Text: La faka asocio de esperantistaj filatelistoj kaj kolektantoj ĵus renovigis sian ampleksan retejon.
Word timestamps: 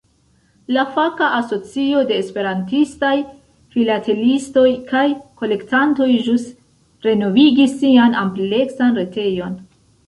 La 0.75 0.83
faka 0.93 1.25
asocio 1.39 1.99
de 2.11 2.17
esperantistaj 2.21 3.13
filatelistoj 3.77 4.67
kaj 4.91 5.05
kolektantoj 5.43 6.09
ĵus 6.31 6.51
renovigis 7.11 7.79
sian 7.85 8.23
ampleksan 8.29 9.03
retejon. 9.03 9.59